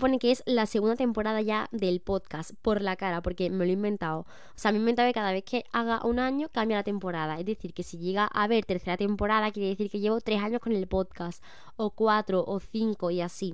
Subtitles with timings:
[0.00, 3.70] supone que es la segunda temporada ya del podcast, por la cara, porque me lo
[3.70, 4.20] he inventado.
[4.20, 7.38] O sea, me he inventado que cada vez que haga un año cambia la temporada.
[7.38, 10.60] Es decir, que si llega a haber tercera temporada, quiere decir que llevo tres años
[10.62, 11.44] con el podcast,
[11.76, 13.52] o cuatro, o cinco, y así.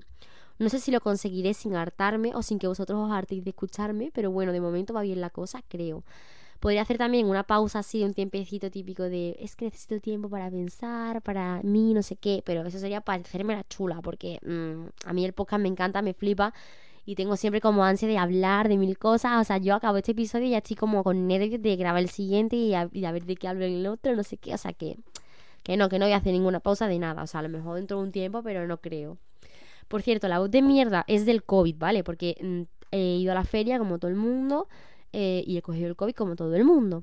[0.61, 4.13] No sé si lo conseguiré sin hartarme o sin que vosotros os hartéis de escucharme,
[4.15, 6.05] pero bueno, de momento va bien la cosa, creo.
[6.61, 10.51] Podría hacer también una pausa así, un tiempecito típico de es que necesito tiempo para
[10.51, 15.09] pensar, para mí, no sé qué, pero eso sería para hacerme la chula, porque mm,
[15.09, 16.55] a mí el podcast me encanta, me flipa
[17.07, 19.41] y tengo siempre como ansia de hablar de mil cosas.
[19.41, 22.11] O sea, yo acabo este episodio y ya estoy como con nervios de grabar el
[22.11, 24.53] siguiente y a, ver de qué hablo en el otro, no sé qué.
[24.53, 24.99] O sea, que,
[25.63, 27.23] que no, que no voy a hacer ninguna pausa de nada.
[27.23, 29.19] O sea, a lo mejor dentro de un tiempo, pero no creo.
[29.87, 32.03] Por cierto, la voz de mierda es del COVID, ¿vale?
[32.03, 34.67] Porque mm, he ido a la feria como todo el mundo.
[35.19, 37.03] Eh, y he cogido el COVID como todo el mundo.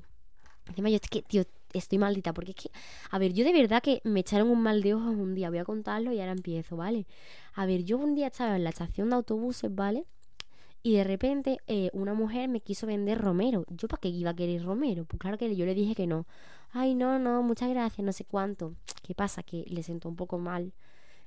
[0.68, 2.70] Encima yo es que, tío, estoy maldita, porque es que,
[3.10, 5.58] a ver, yo de verdad que me echaron un mal de ojos un día, voy
[5.58, 7.08] a contarlo y ahora empiezo, ¿vale?
[7.54, 10.04] A ver, yo un día estaba en la estación de autobuses, ¿vale?
[10.84, 13.64] Y de repente eh, una mujer me quiso vender romero.
[13.68, 15.06] ¿Yo para qué iba a querer romero?
[15.06, 16.24] Pues claro que yo le dije que no.
[16.70, 18.74] Ay, no, no, muchas gracias, no sé cuánto.
[19.02, 19.42] ¿Qué pasa?
[19.42, 20.72] Que le sentó un poco mal.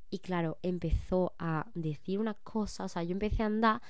[0.09, 3.81] Y claro, empezó a decir una cosa, o sea, yo empecé a andar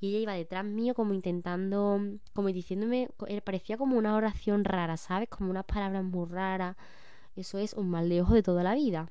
[0.00, 2.00] y ella iba detrás mío como intentando,
[2.32, 5.28] como diciéndome, eh, parecía como una oración rara, ¿sabes?
[5.28, 6.76] Como unas palabras muy raras.
[7.36, 9.10] Eso es un mal de ojo de toda la vida.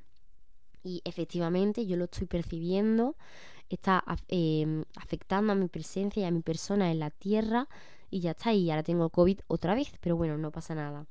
[0.82, 3.16] Y efectivamente yo lo estoy percibiendo,
[3.68, 7.68] está em, afectando a mi presencia y a mi persona en la tierra
[8.10, 11.06] y ya está, y ahora tengo COVID otra vez, pero bueno, no pasa nada.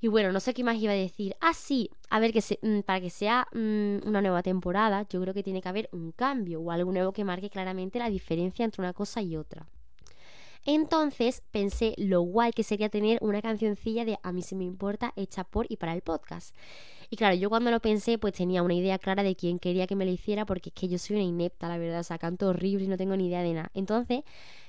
[0.00, 1.36] Y bueno, no sé qué más iba a decir.
[1.40, 5.34] Ah, sí, a ver, que mm, para que sea mm, una nueva temporada, yo creo
[5.34, 8.82] que tiene que haber un cambio o algo nuevo que marque claramente la diferencia entre
[8.82, 9.66] una cosa y otra.
[10.64, 15.12] Entonces pensé lo guay que sería tener una cancioncilla de A mí se me importa
[15.16, 16.54] hecha por y para el podcast.
[17.10, 19.96] Y claro, yo cuando lo pensé pues tenía una idea clara de quién quería que
[19.96, 22.48] me lo hiciera porque es que yo soy una inepta, la verdad, o sea, canto
[22.48, 23.70] horrible y no tengo ni idea de nada.
[23.74, 24.24] Entonces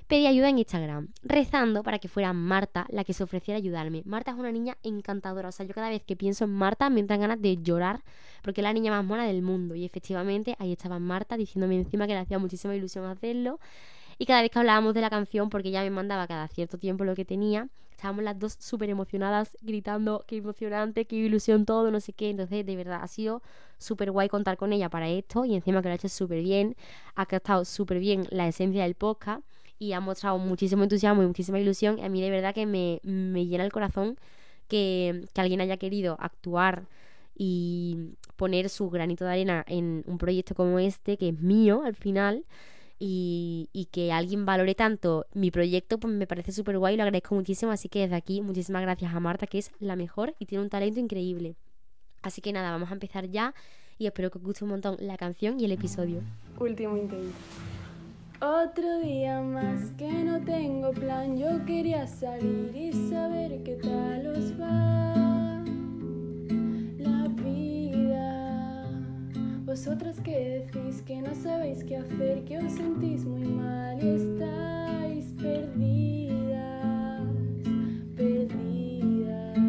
[0.07, 4.01] pedí ayuda en Instagram, rezando para que fuera Marta la que se ofreciera a ayudarme.
[4.05, 6.99] Marta es una niña encantadora, o sea, yo cada vez que pienso en Marta me
[6.99, 8.03] entran ganas de llorar
[8.41, 9.75] porque es la niña más mona del mundo.
[9.75, 13.59] Y efectivamente ahí estaba Marta diciéndome encima que le hacía muchísima ilusión hacerlo.
[14.19, 17.05] Y cada vez que hablábamos de la canción, porque ella me mandaba cada cierto tiempo
[17.05, 21.99] lo que tenía, estábamos las dos súper emocionadas, gritando qué emocionante, qué ilusión todo, no
[22.01, 22.29] sé qué.
[22.29, 23.41] Entonces, de verdad, ha sido
[23.77, 26.75] súper guay contar con ella para esto y encima que lo ha hecho súper bien,
[27.15, 29.41] ha captado súper bien la esencia del podcast
[29.79, 31.99] y ha mostrado muchísimo entusiasmo y muchísima ilusión.
[32.01, 34.17] A mí de verdad que me, llena el corazón
[34.67, 36.83] que, alguien haya querido actuar
[37.35, 41.95] y poner su granito de arena en un proyecto como este, que es mío al
[41.95, 42.43] final.
[43.01, 47.03] Y, y, que alguien valore tanto mi proyecto, pues me parece súper guay y lo
[47.03, 47.71] agradezco muchísimo.
[47.71, 50.69] Así que desde aquí, muchísimas gracias a Marta, que es la mejor y tiene un
[50.69, 51.55] talento increíble.
[52.21, 53.53] Así que nada, vamos a empezar ya
[53.97, 56.21] y espero que os guste un montón la canción y el episodio.
[56.59, 57.33] Último intento.
[58.41, 64.59] Otro día más que no tengo plan, yo quería salir y saber qué tal os
[64.59, 65.28] va
[69.69, 75.25] Vosotras que decís que no sabéis qué hacer, que os sentís muy mal y estáis
[75.39, 77.21] perdidas,
[78.15, 79.59] perdidas.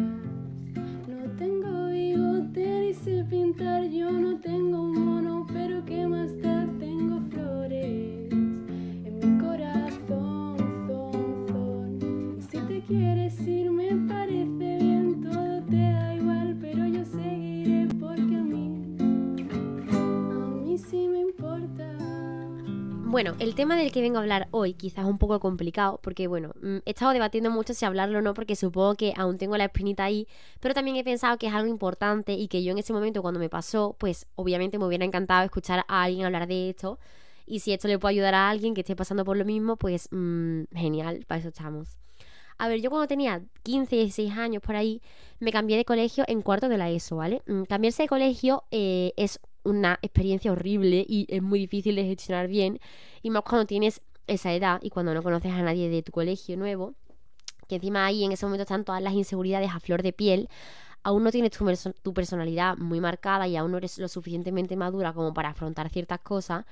[1.07, 3.23] No tengo bigote ni sé
[3.91, 5.00] yo no tengo
[23.21, 26.25] Bueno, el tema del que vengo a hablar hoy quizás es un poco complicado porque,
[26.25, 29.55] bueno, mm, he estado debatiendo mucho si hablarlo o no porque supongo que aún tengo
[29.57, 30.27] la espinita ahí,
[30.59, 33.39] pero también he pensado que es algo importante y que yo en ese momento cuando
[33.39, 36.97] me pasó, pues obviamente me hubiera encantado escuchar a alguien hablar de esto
[37.45, 40.07] y si esto le puede ayudar a alguien que esté pasando por lo mismo, pues
[40.09, 41.99] mmm, genial, para eso estamos.
[42.57, 44.99] A ver, yo cuando tenía 15, 16 años por ahí,
[45.39, 47.43] me cambié de colegio en cuarto de la ESO, ¿vale?
[47.45, 52.47] Mm, cambiarse de colegio eh, es una experiencia horrible y es muy difícil de gestionar
[52.47, 52.79] bien.
[53.21, 56.57] Y más cuando tienes esa edad y cuando no conoces a nadie de tu colegio
[56.57, 56.93] nuevo,
[57.67, 60.49] que encima ahí en ese momento están todas las inseguridades a flor de piel.
[61.03, 61.65] Aún no tienes tu,
[62.01, 66.19] tu personalidad muy marcada y aún no eres lo suficientemente madura como para afrontar ciertas
[66.19, 66.65] cosas.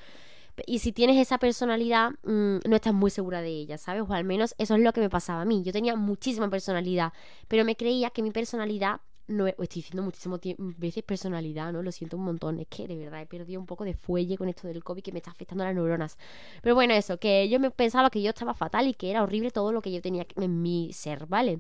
[0.66, 4.04] Y si tienes esa personalidad, mm, no estás muy segura de ella, ¿sabes?
[4.08, 5.64] O al menos eso es lo que me pasaba a mí.
[5.64, 7.14] Yo tenía muchísima personalidad,
[7.48, 10.42] pero me creía que mi personalidad no estoy diciendo muchísimas
[10.78, 11.82] veces personalidad, ¿no?
[11.82, 12.60] Lo siento un montón.
[12.60, 15.12] Es que de verdad he perdido un poco de fuelle con esto del COVID que
[15.12, 16.18] me está afectando las neuronas.
[16.62, 19.52] Pero bueno, eso, que yo me pensaba que yo estaba fatal y que era horrible
[19.52, 21.60] todo lo que yo tenía en mi ser, ¿vale?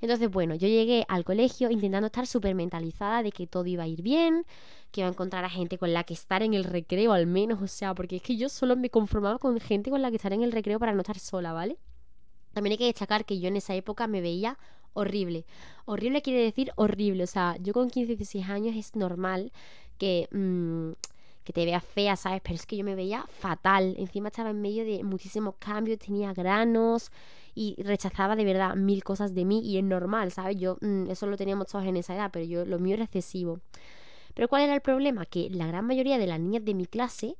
[0.00, 3.88] Entonces, bueno, yo llegué al colegio intentando estar súper mentalizada de que todo iba a
[3.88, 4.44] ir bien,
[4.92, 7.60] que iba a encontrar a gente con la que estar en el recreo al menos,
[7.62, 10.32] o sea, porque es que yo solo me conformaba con gente con la que estar
[10.32, 11.78] en el recreo para no estar sola, ¿vale?
[12.52, 14.58] También hay que destacar que yo en esa época me veía
[14.98, 15.44] horrible.
[15.84, 19.52] Horrible quiere decir horrible, o sea, yo con 15, 16 años es normal
[19.98, 20.28] que...
[20.32, 20.92] Mm,
[21.48, 22.42] que te veas fea, ¿sabes?
[22.42, 23.94] Pero es que yo me veía fatal.
[23.96, 27.10] Encima estaba en medio de muchísimos cambios, tenía granos
[27.54, 30.58] y rechazaba de verdad mil cosas de mí y es normal, ¿sabes?
[30.60, 33.60] Yo, mm, eso lo teníamos todos en esa edad, pero yo, lo mío era excesivo.
[34.34, 35.24] Pero ¿cuál era el problema?
[35.24, 37.38] Que la gran mayoría de las niñas de mi clase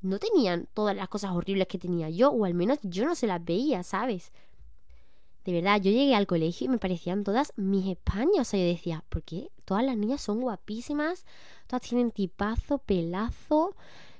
[0.00, 3.26] no tenían todas las cosas horribles que tenía yo, o al menos yo no se
[3.26, 4.32] las veía, ¿sabes?
[5.46, 8.40] De verdad, yo llegué al colegio y me parecían todas mis Españas.
[8.40, 9.48] O sea, yo decía, ¿por qué?
[9.64, 11.24] Todas las niñas son guapísimas,
[11.68, 13.76] todas tienen tipazo, pelazo,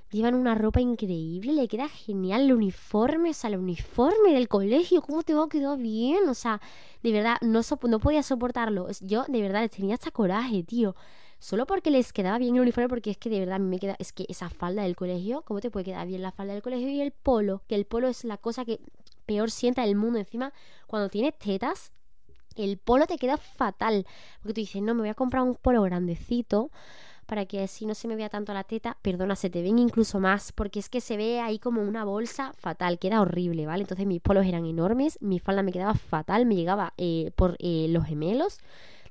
[0.09, 5.01] llevan una ropa increíble, le queda genial el uniforme, o sea, el uniforme del colegio,
[5.01, 5.49] ¿cómo te va?
[5.49, 6.61] Quedó bien, o sea,
[7.03, 8.87] de verdad, no, no podía soportarlo.
[9.01, 10.95] Yo, de verdad, les tenía hasta coraje, tío.
[11.39, 14.13] Solo porque les quedaba bien el uniforme, porque es que de verdad me queda, es
[14.13, 16.87] que esa falda del colegio, ¿cómo te puede quedar bien la falda del colegio?
[16.89, 18.79] Y el polo, que el polo es la cosa que
[19.27, 20.17] peor sienta el mundo.
[20.17, 20.51] Encima,
[20.87, 21.91] cuando tienes tetas,
[22.55, 24.07] el polo te queda fatal.
[24.41, 26.71] Porque tú dices, no, me voy a comprar un polo grandecito
[27.27, 28.97] para que así no se me vea tanto la teta.
[29.01, 32.53] Perdona, se te ven incluso más, porque es que se ve ahí como una bolsa
[32.53, 33.81] fatal, queda horrible, ¿vale?
[33.81, 37.87] Entonces mis polos eran enormes, mi falda me quedaba fatal, me llegaba eh, por eh,
[37.89, 38.57] los gemelos,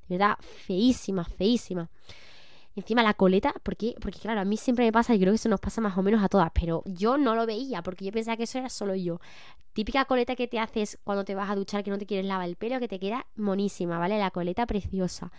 [0.09, 1.91] de verdad, feísima, feísima.
[2.77, 5.49] Encima la coleta, porque, porque claro, a mí siempre me pasa y creo que eso
[5.49, 8.37] nos pasa más o menos a todas, pero yo no lo veía porque yo pensaba
[8.37, 9.19] que eso era solo yo.
[9.73, 12.47] Típica coleta que te haces cuando te vas a duchar que no te quieres lavar
[12.47, 14.19] el pelo, que te queda monísima, ¿vale?
[14.19, 15.33] La coleta preciosa.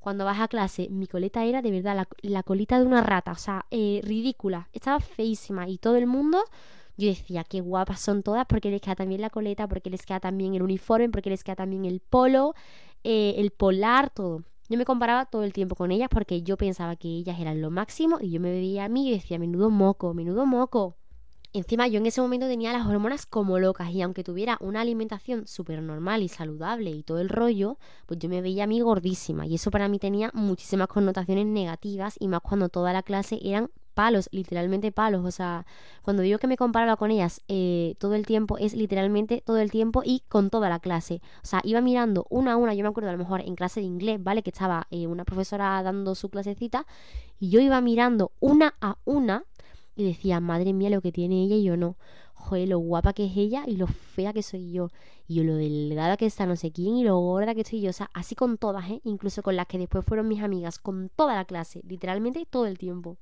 [0.00, 3.36] Cuando vas a clase, mi coleta era de verdad la, colita de una rata, o
[3.36, 4.68] sea, eh, ridícula.
[4.72, 6.42] Estaba feísima y todo el mundo
[6.96, 10.20] yo decía, qué guapas son todas, porque les queda también la coleta, porque les queda
[10.20, 12.54] también el uniforme, porque les queda también el polo,
[13.04, 14.42] eh, el polar, todo.
[14.70, 17.72] Yo me comparaba todo el tiempo con ellas porque yo pensaba que ellas eran lo
[17.72, 20.94] máximo y yo me veía a mí y decía, menudo moco, menudo moco.
[21.52, 25.48] Encima yo en ese momento tenía las hormonas como locas y aunque tuviera una alimentación
[25.48, 29.44] súper normal y saludable y todo el rollo, pues yo me veía a mí gordísima
[29.44, 33.72] y eso para mí tenía muchísimas connotaciones negativas y más cuando toda la clase eran
[34.00, 35.26] palos, literalmente palos.
[35.26, 35.66] O sea,
[36.00, 39.70] cuando digo que me comparaba con ellas eh, todo el tiempo, es literalmente todo el
[39.70, 41.20] tiempo y con toda la clase.
[41.44, 43.80] O sea, iba mirando una a una, yo me acuerdo a lo mejor en clase
[43.80, 44.42] de inglés, ¿vale?
[44.42, 46.86] Que estaba eh, una profesora dando su clasecita
[47.38, 49.44] y yo iba mirando una a una
[49.96, 51.98] y decía, madre mía, lo que tiene ella y yo no.
[52.32, 54.88] Joder, lo guapa que es ella y lo fea que soy yo.
[55.28, 57.90] Y yo lo delgada que está no sé quién y lo gorda que estoy yo.
[57.90, 59.02] O sea, así con todas, ¿eh?
[59.04, 62.78] Incluso con las que después fueron mis amigas, con toda la clase, literalmente todo el
[62.78, 63.18] tiempo.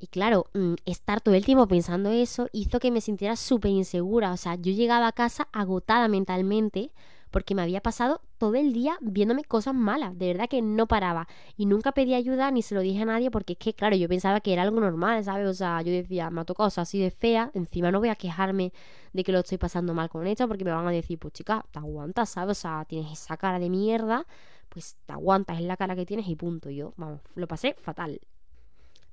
[0.00, 4.32] Y claro, mm, estar todo el tiempo pensando eso hizo que me sintiera súper insegura.
[4.32, 6.90] O sea, yo llegaba a casa agotada mentalmente
[7.30, 10.16] porque me había pasado todo el día viéndome cosas malas.
[10.18, 11.28] De verdad que no paraba.
[11.56, 14.08] Y nunca pedí ayuda ni se lo dije a nadie porque es que, claro, yo
[14.08, 15.46] pensaba que era algo normal, ¿sabes?
[15.46, 17.50] O sea, yo decía, me ha tocado así de fea.
[17.52, 18.72] Encima no voy a quejarme
[19.12, 21.64] de que lo estoy pasando mal con esto porque me van a decir, pues chica,
[21.70, 22.58] te aguantas, ¿sabes?
[22.58, 24.26] O sea, tienes esa cara de mierda,
[24.70, 26.70] pues te aguantas, es la cara que tienes y punto.
[26.70, 28.18] Yo, vamos, lo pasé fatal.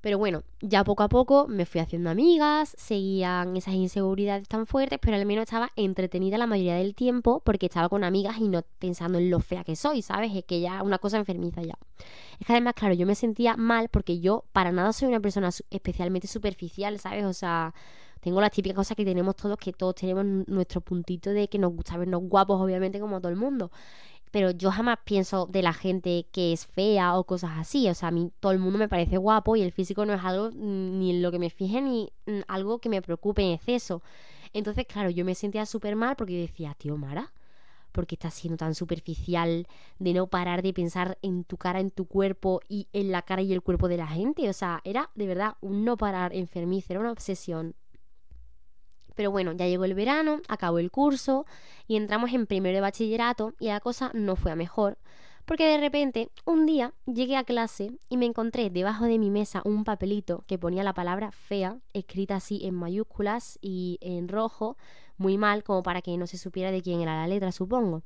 [0.07, 4.99] Pero bueno, ya poco a poco me fui haciendo amigas, seguían esas inseguridades tan fuertes,
[5.01, 8.61] pero al menos estaba entretenida la mayoría del tiempo porque estaba con amigas y no
[8.79, 10.33] pensando en lo fea que soy, ¿sabes?
[10.33, 11.77] Es que ya una cosa enfermiza ya.
[12.39, 15.49] Es que además, claro, yo me sentía mal porque yo para nada soy una persona
[15.71, 17.25] especialmente superficial, ¿sabes?
[17.25, 17.73] O sea,
[18.21, 21.73] tengo las típicas cosas que tenemos todos, que todos tenemos nuestro puntito de que nos
[21.73, 23.71] gusta vernos guapos, obviamente, como todo el mundo
[24.31, 27.89] pero yo jamás pienso de la gente que es fea o cosas así.
[27.89, 30.23] O sea, a mí todo el mundo me parece guapo y el físico no es
[30.23, 32.11] algo ni en lo que me fije ni
[32.47, 34.01] algo que me preocupe en exceso.
[34.53, 37.33] Entonces, claro, yo me sentía súper mal porque decía, tío Mara,
[37.91, 39.67] ¿por qué estás siendo tan superficial
[39.99, 43.41] de no parar de pensar en tu cara, en tu cuerpo y en la cara
[43.41, 44.49] y el cuerpo de la gente?
[44.49, 47.75] O sea, era de verdad un no parar enfermizo, era una obsesión.
[49.17, 51.47] Pero bueno, ya llegó el verano, acabó el curso
[51.87, 54.99] y entramos en primero de bachillerato y la cosa no fue a mejor.
[55.43, 59.63] Porque de repente, un día llegué a clase y me encontré debajo de mi mesa
[59.65, 64.77] un papelito que ponía la palabra fea, escrita así en mayúsculas y en rojo,
[65.17, 68.03] muy mal, como para que no se supiera de quién era la letra, supongo.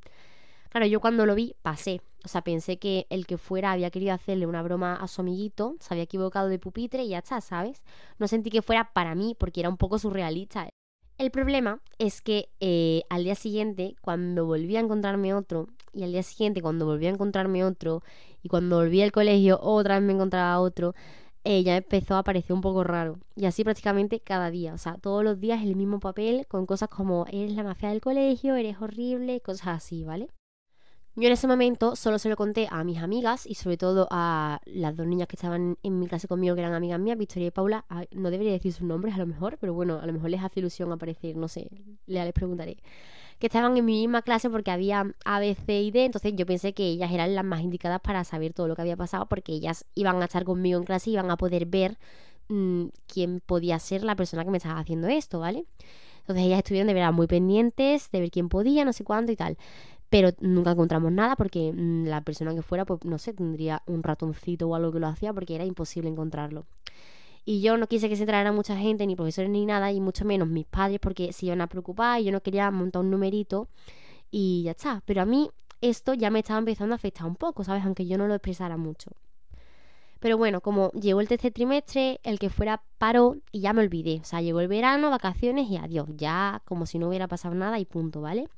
[0.70, 2.00] Claro, yo cuando lo vi pasé.
[2.24, 5.76] O sea, pensé que el que fuera había querido hacerle una broma a su amiguito,
[5.80, 7.82] se había equivocado de pupitre y ya está, ¿sabes?
[8.20, 10.70] No sentí que fuera para mí porque era un poco surrealista.
[11.22, 16.14] El problema es que eh, al día siguiente, cuando volví a encontrarme otro, y al
[16.14, 18.02] día siguiente, cuando volví a encontrarme otro,
[18.42, 20.96] y cuando volví al colegio, otra vez me encontraba otro,
[21.44, 23.20] ella empezó a aparecer un poco raro.
[23.36, 24.74] Y así prácticamente cada día.
[24.74, 28.02] O sea, todos los días el mismo papel con cosas como eres la mafia del
[28.02, 30.28] colegio, eres horrible, cosas así, ¿vale?
[31.16, 34.62] Yo en ese momento solo se lo conté a mis amigas y sobre todo a
[34.66, 37.52] las dos niñas que estaban en mi clase conmigo, que eran amigas mías, Victoria y
[37.52, 37.86] Paula.
[38.12, 40.62] No debería decir sus nombres a lo mejor, pero bueno, a lo mejor les hace
[40.62, 41.70] ilusión aparecer, no sé,
[42.08, 42.78] ya les preguntaré.
[43.40, 46.46] Que estaban en mi misma clase porque había A, B, C y D, entonces yo
[46.46, 49.52] pensé que ellas eran las más indicadas para saber todo lo que había pasado porque
[49.52, 51.98] ellas iban a estar conmigo en clase y iban a poder ver
[52.48, 55.66] mm, quién podía ser la persona que me estaba haciendo esto, ¿vale?
[56.20, 59.36] Entonces ellas estuvieron de verdad muy pendientes de ver quién podía, no sé cuánto y
[59.36, 59.58] tal
[60.12, 64.04] pero nunca encontramos nada porque mm, la persona que fuera, pues no sé, tendría un
[64.04, 66.66] ratoncito o algo que lo hacía porque era imposible encontrarlo.
[67.46, 70.26] Y yo no quise que se entrara mucha gente, ni profesores ni nada, y mucho
[70.26, 73.70] menos mis padres porque se iban a preocupar y yo no quería montar un numerito
[74.30, 75.02] y ya está.
[75.06, 75.50] Pero a mí
[75.80, 77.86] esto ya me estaba empezando a afectar un poco, ¿sabes?
[77.86, 79.12] Aunque yo no lo expresara mucho.
[80.20, 84.20] Pero bueno, como llegó el tercer trimestre, el que fuera paró y ya me olvidé.
[84.22, 86.10] O sea, llegó el verano, vacaciones y adiós.
[86.18, 88.50] Ya como si no hubiera pasado nada y punto, ¿vale?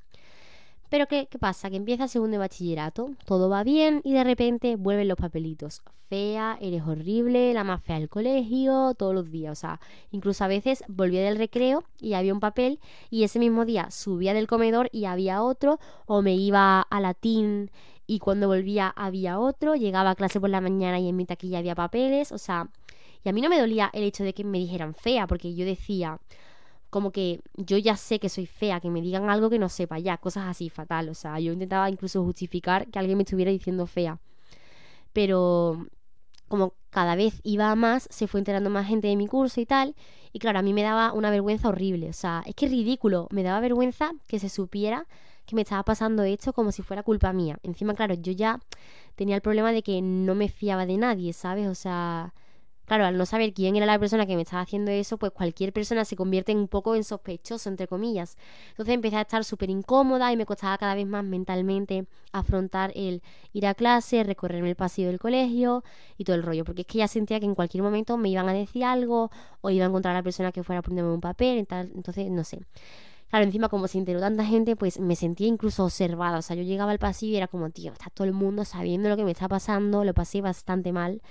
[0.93, 1.71] Pero ¿qué, pasa?
[1.71, 5.81] Que empieza segundo de bachillerato, todo va bien y de repente vuelven los papelitos.
[6.07, 9.53] Fea, eres horrible, la más fea del colegio, todos los días.
[9.53, 9.79] O sea,
[10.11, 14.35] incluso a veces volvía del recreo y había un papel y ese mismo día subía
[14.35, 17.71] del comedor y había otro o me iba a latín
[18.05, 21.57] y cuando volvía había otro, llegaba a clase por la mañana y en mi taquilla
[21.57, 22.69] había papeles, o sea,
[23.23, 25.65] y a mí no me dolía el hecho de que me dijeran fea, porque yo
[25.65, 26.19] decía,
[26.93, 29.97] como que yo ya sé que soy fea, que me digan algo que no sepa
[29.97, 31.09] ya, cosas así fatal.
[31.09, 34.19] O sea, yo intentaba incluso justificar que alguien me estuviera diciendo fea.
[35.11, 35.87] Pero
[36.47, 39.95] como cada vez iba más, se fue enterando más gente de mi curso y tal.
[40.33, 42.09] Y claro, a mí me daba una vergüenza horrible.
[42.09, 43.27] O sea, es que ridículo.
[43.31, 45.07] Me daba vergüenza que se supiera
[45.47, 47.57] que me estaba pasando esto como si fuera culpa mía.
[47.63, 48.59] Encima, claro, yo ya
[49.15, 51.67] tenía el problema de que no me fiaba de nadie, ¿sabes?
[51.67, 52.35] O sea,
[52.85, 55.71] Claro, al no saber quién era la persona que me estaba haciendo eso, pues cualquier
[55.71, 58.37] persona se convierte un poco en sospechoso, entre comillas.
[58.71, 63.21] Entonces empecé a estar súper incómoda y me costaba cada vez más mentalmente afrontar el
[63.53, 65.83] ir a clase, recorrerme el pasillo del colegio
[66.17, 68.49] y todo el rollo, porque es que ya sentía que en cualquier momento me iban
[68.49, 71.21] a decir algo o iba a encontrar a la persona que fuera a ponerme un
[71.21, 72.59] papel, y entonces no sé.
[73.29, 76.37] Claro, encima como se enteró tanta gente, pues me sentía incluso observada.
[76.37, 79.09] O sea, yo llegaba al pasillo y era como, tío, está todo el mundo sabiendo
[79.09, 81.21] lo que me está pasando, lo pasé bastante mal.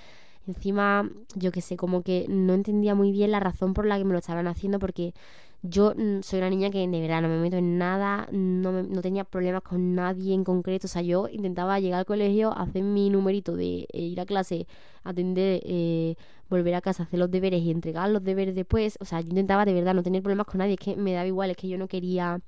[0.47, 4.03] Encima, yo qué sé, como que no entendía muy bien la razón por la que
[4.03, 5.13] me lo estaban haciendo porque
[5.61, 9.01] yo mm, soy una niña que de verdad no me meto en nada, no, no
[9.01, 10.87] tenía problemas con nadie en concreto.
[10.87, 14.67] O sea, yo intentaba llegar al colegio, hacer mi numerito de eh, ir a clase,
[15.03, 16.15] atender, eh,
[16.49, 18.97] volver a casa, hacer los deberes y entregar los deberes después.
[18.99, 21.27] O sea, yo intentaba de verdad no tener problemas con nadie, es que me daba
[21.27, 22.41] igual, es que yo no quería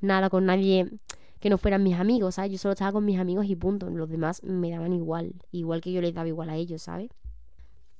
[0.00, 0.88] nada con nadie
[1.40, 2.52] que no fueran mis amigos, ¿sabes?
[2.52, 3.90] Yo solo estaba con mis amigos y punto.
[3.90, 7.10] Los demás me daban igual, igual que yo les daba igual a ellos, ¿sabes?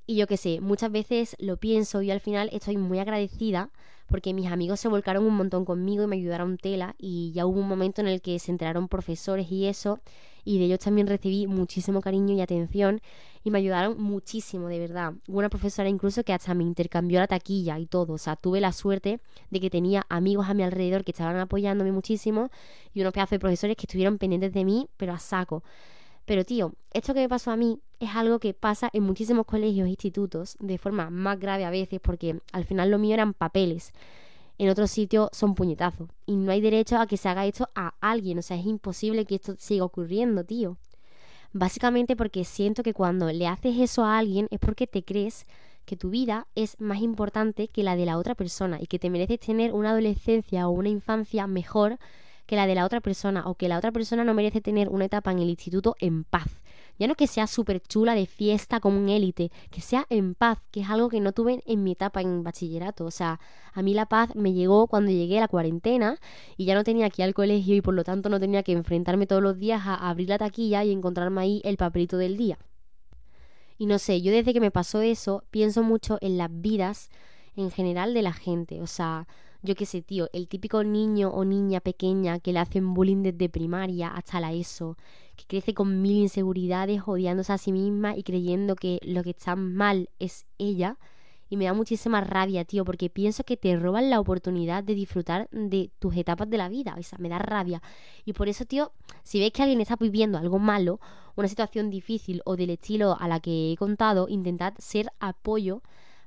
[0.07, 3.71] Y yo qué sé, muchas veces lo pienso y al final estoy muy agradecida
[4.07, 7.61] porque mis amigos se volcaron un montón conmigo y me ayudaron tela y ya hubo
[7.61, 10.01] un momento en el que se enteraron profesores y eso
[10.45, 13.01] y de ellos también recibí muchísimo cariño y atención
[13.45, 15.15] y me ayudaron muchísimo, de verdad.
[15.27, 18.61] Hubo una profesora incluso que hasta me intercambió la taquilla y todo, o sea, tuve
[18.61, 19.21] la suerte
[19.51, 22.51] de que tenía amigos a mi alrededor que estaban apoyándome muchísimo
[22.93, 25.63] y unos pedazos de profesores que estuvieron pendientes de mí, pero a saco.
[26.25, 29.87] Pero tío, esto que me pasó a mí es algo que pasa en muchísimos colegios
[29.87, 33.93] e institutos de forma más grave a veces porque al final lo mío eran papeles.
[34.57, 36.09] En otros sitios son puñetazos.
[36.27, 38.39] Y no hay derecho a que se haga esto a alguien.
[38.39, 40.77] O sea, es imposible que esto siga ocurriendo, tío.
[41.53, 45.47] Básicamente porque siento que cuando le haces eso a alguien es porque te crees
[45.85, 49.11] que tu vida es más importante que la de la otra persona y que te
[49.11, 51.99] mereces tener una adolescencia o una infancia mejor
[52.47, 55.07] que la de la otra persona o que la otra persona no merece tener una
[55.07, 56.61] etapa en el instituto en paz.
[56.99, 60.59] Ya no que sea súper chula de fiesta como un élite, que sea en paz,
[60.71, 63.05] que es algo que no tuve en mi etapa en bachillerato.
[63.05, 63.41] O sea,
[63.73, 66.19] a mí la paz me llegó cuando llegué a la cuarentena
[66.57, 68.73] y ya no tenía que ir al colegio y por lo tanto no tenía que
[68.73, 72.59] enfrentarme todos los días a abrir la taquilla y encontrarme ahí el papelito del día.
[73.77, 77.11] Y no sé, yo desde que me pasó eso pienso mucho en las vidas
[77.57, 78.81] en general de la gente.
[78.81, 79.27] O sea,
[79.65, 83.49] yo qué sé, tío, el típico niño o niña pequeña que le hacen bullying desde
[83.49, 84.99] primaria hasta la ESO,
[85.37, 89.57] que crece con mil inseguridades, odiándose a sí misma y creyendo que lo que está
[89.57, 90.99] mal es ella.
[91.49, 95.49] Y me da muchísima rabia, tío, porque pienso que te roban la oportunidad de disfrutar
[95.51, 96.95] de tus etapas de la vida.
[96.99, 97.81] O sea, me da rabia.
[98.27, 98.93] Y por eso, tío,
[99.23, 101.01] si ves que alguien está viviendo algo malo,
[101.37, 105.83] una situación difícil o del estilo a la que he contado, intentad ser apoyo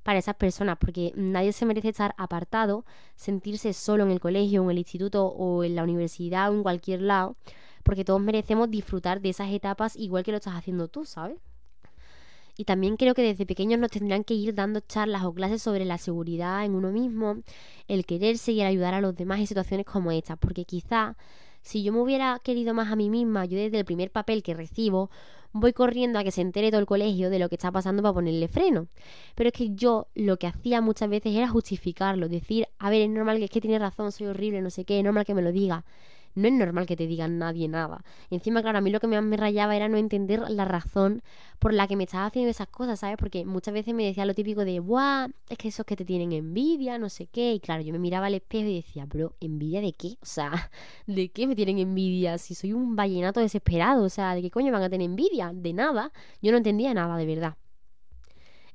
[0.08, 2.86] para esas personas, porque nadie se merece estar apartado,
[3.18, 7.02] sentirse solo en el colegio, en el instituto o en la universidad o en cualquier
[7.02, 7.36] lado,
[7.84, 11.36] porque todos merecemos disfrutar de esas etapas igual que lo estás haciendo tú, ¿sabes?
[12.56, 15.84] Y también creo que desde pequeños nos tendrán que ir dando charlas o clases sobre
[15.84, 17.42] la seguridad en uno mismo,
[17.90, 21.18] el quererse y el ayudar a los demás en situaciones como estas, porque quizá
[21.68, 24.54] Si yo me hubiera querido más a mí misma, yo desde el primer papel que
[24.54, 25.12] recibo,
[25.52, 28.14] voy corriendo a que se entere todo el colegio de lo que está pasando para
[28.14, 28.88] ponerle freno.
[29.36, 33.10] Pero es que yo lo que hacía muchas veces era justificarlo, decir, a ver, es
[33.10, 35.42] normal que es que tiene razón, soy horrible, no sé qué, es normal que me
[35.42, 35.84] lo diga
[36.38, 38.04] no es normal que te digan nadie nada.
[38.30, 41.24] encima, claro, a mí lo que más me rayaba era no entender la razón
[41.58, 43.18] por la que me estaba haciendo esas cosas, ¿sabes?
[43.18, 45.30] Porque muchas veces me decía lo típico de, ¡buah!
[45.50, 47.54] Es que esos que te tienen envidia, no sé qué.
[47.54, 50.10] Y claro, yo me miraba al espejo y decía, bro, ¿envidia de qué?
[50.22, 50.52] O sea,
[51.08, 52.38] ¿de qué me tienen envidia?
[52.38, 55.52] Si soy un vallenato desesperado, o sea, ¿de qué coño van a tener envidia?
[55.54, 56.12] De nada.
[56.42, 57.58] Yo no entendía nada, de verdad.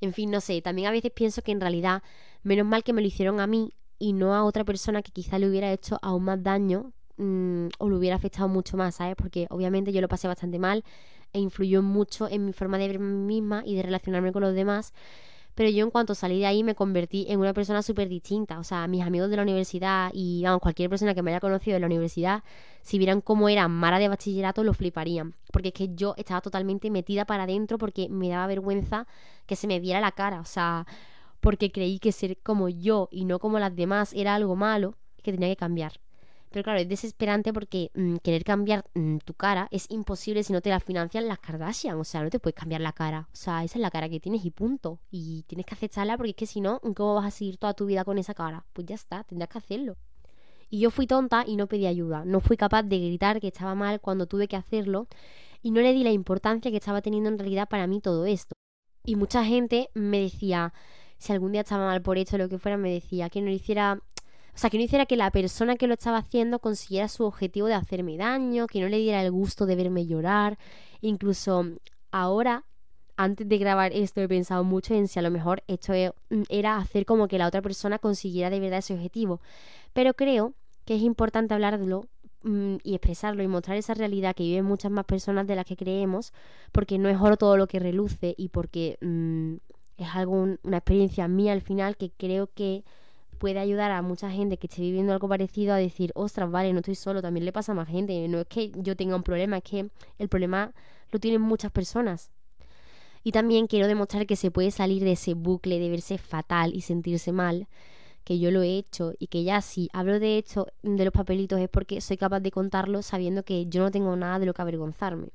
[0.01, 2.03] En fin, no sé, también a veces pienso que en realidad,
[2.43, 5.39] menos mal que me lo hicieron a mí y no a otra persona que quizá
[5.39, 9.17] le hubiera hecho aún más daño Mm, o lo hubiera afectado mucho más, ¿sabes?
[9.17, 10.83] Porque obviamente yo lo pasé bastante mal
[11.33, 14.55] e influyó mucho en mi forma de ver mí misma y de relacionarme con los
[14.55, 14.93] demás.
[15.55, 18.59] Pero yo en cuanto salí de ahí me convertí en una persona súper distinta.
[18.59, 21.77] O sea, mis amigos de la universidad y vamos, cualquier persona que me haya conocido
[21.77, 22.43] en la universidad,
[22.81, 25.35] si vieran cómo era Mara de bachillerato, lo fliparían.
[25.53, 29.07] Porque es que yo estaba totalmente metida para adentro porque me daba vergüenza
[29.47, 30.41] que se me viera la cara.
[30.41, 30.87] O sea,
[31.41, 35.33] porque creí que ser como yo y no como las demás era algo malo que
[35.33, 35.93] tenía que cambiar.
[36.53, 40.61] Pero claro, es desesperante porque mm, querer cambiar mm, tu cara es imposible si no
[40.61, 41.99] te la financian las Kardashian.
[41.99, 43.29] O sea, no te puedes cambiar la cara.
[43.33, 45.01] O sea, esa es la cara que tienes y punto.
[45.11, 47.87] Y tienes que aceptarla porque es que si no, ¿cómo vas a seguir toda tu
[47.87, 48.65] vida con esa cara?
[48.73, 49.97] Pues ya está, tendrás que hacerlo.
[50.71, 52.25] Y yo fui tonta y no pedí ayuda.
[52.25, 55.09] No fui capaz de gritar que estaba mal cuando tuve que hacerlo.
[55.63, 58.55] Y no le di la importancia que estaba teniendo en realidad para mí todo esto.
[59.05, 60.73] Y mucha gente me decía,
[61.19, 63.49] si algún día estaba mal por esto o lo que fuera, me decía que no
[63.49, 64.01] le hiciera
[64.55, 67.69] o sea, que no hiciera que la persona que lo estaba haciendo consiguiera su objetivo
[67.69, 70.59] de hacerme daño, que no le diera el gusto de verme llorar.
[71.01, 71.65] Incluso
[72.11, 72.65] ahora,
[73.17, 76.43] antes de grabar esto, he pensado mucho en si a lo mejor esto e, mm,
[76.51, 79.41] era hacer como que la otra persona consiguiera de verdad ese objetivo.
[79.95, 80.53] Pero creo
[80.85, 82.05] que es importante hablarlo
[82.43, 85.77] mm, y expresarlo y mostrar esa realidad que viven muchas más personas de las que
[85.77, 86.35] creemos,
[86.73, 89.55] porque no es oro todo lo que reluce y porque mm,
[89.97, 92.85] es algo, una experiencia mía al final que creo que
[93.43, 96.79] puede ayudar a mucha gente que esté viviendo algo parecido a decir, ostras, vale, no
[96.79, 98.29] estoy solo, también le pasa a más gente.
[98.29, 100.73] No es que yo tenga un problema, es que el problema
[101.11, 102.31] lo tienen muchas personas.
[103.25, 106.83] Y también quiero demostrar que se puede salir de ese bucle de verse fatal y
[106.83, 107.67] sentirse mal,
[108.23, 111.59] que yo lo he hecho y que ya si hablo de hecho de los papelitos
[111.59, 114.63] es porque soy capaz de contarlo sabiendo que yo no tengo nada de lo que
[114.63, 115.31] avergonzarme.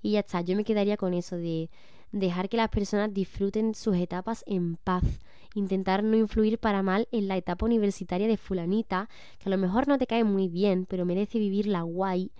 [0.00, 1.68] Y ya está, yo me quedaría con eso de
[2.10, 5.04] dejar que las personas disfruten sus etapas en paz
[5.54, 9.08] intentar no influir para mal en la etapa universitaria de fulanita,
[9.38, 12.30] que a lo mejor no te cae muy bien, pero merece vivirla guay,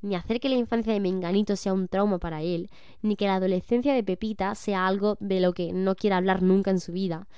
[0.00, 2.68] ni hacer que la infancia de Menganito sea un trauma para él,
[3.02, 6.70] ni que la adolescencia de Pepita sea algo de lo que no quiera hablar nunca
[6.70, 7.28] en su vida.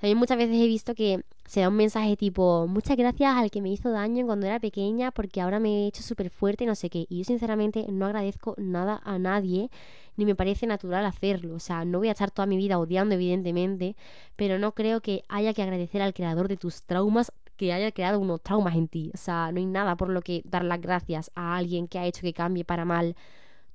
[0.00, 3.60] También muchas veces he visto que se da un mensaje tipo, muchas gracias al que
[3.60, 6.88] me hizo daño cuando era pequeña porque ahora me he hecho súper fuerte, no sé
[6.88, 7.06] qué.
[7.10, 9.70] Y yo sinceramente no agradezco nada a nadie
[10.16, 11.54] ni me parece natural hacerlo.
[11.54, 13.94] O sea, no voy a estar toda mi vida odiando, evidentemente,
[14.36, 18.18] pero no creo que haya que agradecer al creador de tus traumas que haya creado
[18.20, 19.10] unos traumas en ti.
[19.12, 22.06] O sea, no hay nada por lo que dar las gracias a alguien que ha
[22.06, 23.16] hecho que cambie para mal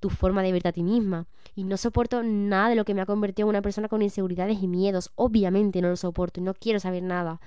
[0.06, 1.26] tu forma de verte a ti misma.
[1.56, 4.62] Y no soporto nada de lo que me ha convertido en una persona con inseguridades
[4.62, 5.10] y miedos.
[5.16, 7.42] Obviamente no lo soporto y no quiero saber nada.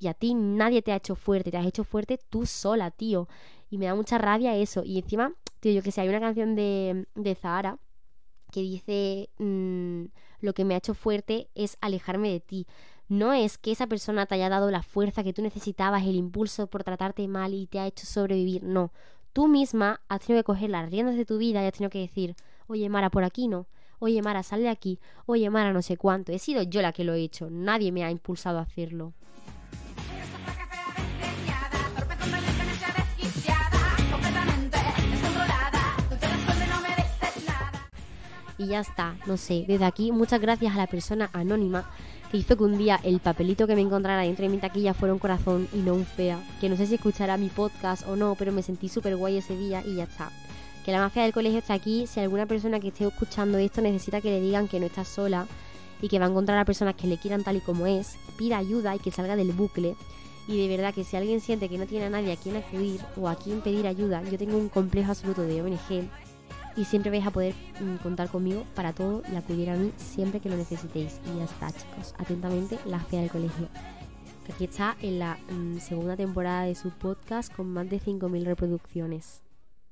[0.00, 3.28] Y a ti nadie te ha hecho fuerte, te has hecho fuerte tú sola, tío.
[3.70, 4.82] Y me da mucha rabia eso.
[4.84, 7.78] Y encima, tío, yo que sé, hay una canción de, de Zahara
[8.50, 10.06] que dice mm,
[10.40, 12.66] lo que me ha hecho fuerte es alejarme de ti.
[13.06, 16.66] No es que esa persona te haya dado la fuerza que tú necesitabas, el impulso
[16.66, 18.64] por tratarte mal y te ha hecho sobrevivir.
[18.64, 18.90] No.
[19.32, 22.00] Tú misma has tenido que coger las riendas de tu vida y has tenido que
[22.00, 22.34] decir,
[22.66, 23.66] oye Mara, por aquí no.
[24.00, 24.98] Oye Mara, sal de aquí.
[25.26, 26.32] Oye Mara, no sé cuánto.
[26.32, 27.48] He sido yo la que lo he hecho.
[27.50, 29.12] Nadie me ha impulsado a hacerlo.
[38.60, 39.64] y ya está, no sé.
[39.66, 41.90] Desde aquí, muchas gracias a la persona anónima
[42.30, 45.12] que hizo que un día el papelito que me encontrara dentro de mi taquilla fuera
[45.12, 46.38] un corazón y no un fea.
[46.60, 49.56] Que no sé si escuchará mi podcast o no, pero me sentí súper guay ese
[49.56, 50.30] día y ya está.
[50.84, 52.06] Que la mafia del colegio está aquí.
[52.06, 55.46] Si alguna persona que esté escuchando esto necesita que le digan que no está sola
[56.00, 58.58] y que va a encontrar a personas que le quieran tal y como es, pida
[58.58, 59.96] ayuda y que salga del bucle.
[60.46, 63.00] Y de verdad que si alguien siente que no tiene a nadie a quien acudir
[63.16, 66.08] o a quien pedir ayuda, yo tengo un complejo absoluto de ONG
[66.76, 70.40] y siempre vais a poder mm, contar conmigo para todo y acudir a mí siempre
[70.40, 71.20] que lo necesitéis.
[71.32, 72.14] Y ya está, chicos.
[72.18, 73.68] Atentamente, la fea del colegio.
[74.52, 79.42] Aquí está en la mm, segunda temporada de su podcast con más de 5.000 reproducciones.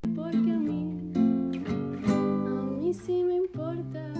[0.03, 1.12] Porque a mí,
[2.07, 4.17] a mí sí me importa.